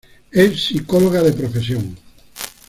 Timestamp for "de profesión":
1.21-1.95